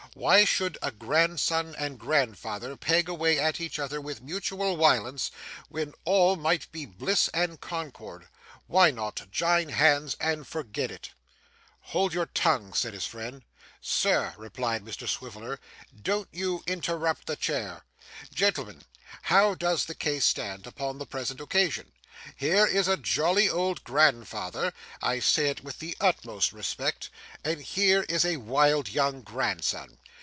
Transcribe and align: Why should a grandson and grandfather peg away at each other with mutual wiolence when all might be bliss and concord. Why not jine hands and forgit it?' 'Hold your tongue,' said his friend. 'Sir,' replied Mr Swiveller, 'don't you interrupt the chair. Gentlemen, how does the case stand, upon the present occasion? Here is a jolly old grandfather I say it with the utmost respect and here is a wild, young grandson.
Why 0.13 0.43
should 0.43 0.77
a 0.81 0.91
grandson 0.91 1.73
and 1.79 1.97
grandfather 1.97 2.75
peg 2.75 3.07
away 3.07 3.39
at 3.39 3.61
each 3.61 3.79
other 3.79 4.01
with 4.01 4.21
mutual 4.21 4.75
wiolence 4.75 5.31
when 5.69 5.93
all 6.03 6.35
might 6.35 6.69
be 6.73 6.85
bliss 6.85 7.29
and 7.33 7.61
concord. 7.61 8.27
Why 8.67 8.91
not 8.91 9.21
jine 9.31 9.69
hands 9.69 10.17
and 10.19 10.45
forgit 10.45 10.91
it?' 10.91 11.11
'Hold 11.79 12.13
your 12.13 12.25
tongue,' 12.25 12.73
said 12.73 12.93
his 12.93 13.05
friend. 13.05 13.45
'Sir,' 13.79 14.33
replied 14.35 14.83
Mr 14.83 15.07
Swiveller, 15.07 15.61
'don't 16.01 16.27
you 16.33 16.61
interrupt 16.67 17.25
the 17.25 17.37
chair. 17.37 17.85
Gentlemen, 18.33 18.81
how 19.23 19.55
does 19.55 19.85
the 19.85 19.95
case 19.95 20.25
stand, 20.25 20.67
upon 20.67 20.97
the 20.97 21.05
present 21.05 21.39
occasion? 21.39 21.93
Here 22.35 22.67
is 22.67 22.87
a 22.89 22.97
jolly 22.97 23.49
old 23.49 23.83
grandfather 23.85 24.73
I 25.01 25.19
say 25.19 25.49
it 25.49 25.63
with 25.63 25.79
the 25.79 25.95
utmost 26.01 26.51
respect 26.51 27.09
and 27.45 27.61
here 27.61 28.03
is 28.09 28.25
a 28.25 28.37
wild, 28.37 28.89
young 28.89 29.21
grandson. 29.21 29.97